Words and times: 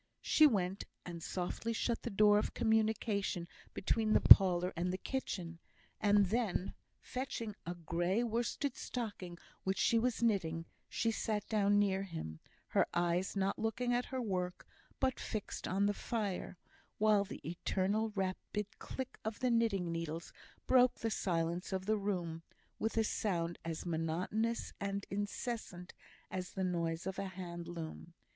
She 0.23 0.47
went 0.47 0.85
and 1.05 1.21
softly 1.21 1.73
shut 1.73 2.01
the 2.01 2.09
door 2.09 2.39
of 2.39 2.55
communication 2.55 3.47
between 3.75 4.13
the 4.13 4.19
parlour 4.19 4.73
and 4.75 4.91
the 4.91 4.97
kitchen; 4.97 5.59
and 5.99 6.25
then, 6.25 6.73
fetching 6.99 7.55
a 7.67 7.75
grey 7.75 8.23
worsted 8.23 8.75
stocking 8.75 9.37
which 9.63 9.77
she 9.77 9.99
was 9.99 10.23
knitting, 10.23 10.65
sat 10.89 11.47
down 11.49 11.77
near 11.77 12.01
him, 12.01 12.39
her 12.69 12.87
eyes 12.95 13.35
not 13.35 13.59
looking 13.59 13.93
at 13.93 14.05
her 14.05 14.19
work 14.19 14.65
but 14.99 15.19
fixed 15.19 15.67
on 15.67 15.85
the 15.85 15.93
fire; 15.93 16.57
while 16.97 17.23
the 17.23 17.47
eternal 17.47 18.09
rapid 18.15 18.65
click 18.79 19.19
of 19.23 19.37
the 19.39 19.51
knitting 19.51 19.91
needles 19.91 20.33
broke 20.65 20.95
the 20.95 21.11
silence 21.11 21.71
of 21.71 21.85
the 21.85 21.99
room, 21.99 22.41
with 22.79 22.97
a 22.97 23.03
sound 23.03 23.59
as 23.63 23.85
monotonous 23.85 24.73
and 24.79 25.05
incessant 25.11 25.93
as 26.31 26.53
the 26.53 26.63
noise 26.63 27.05
of 27.05 27.19
a 27.19 27.27
hand 27.27 27.67
loom. 27.67 28.15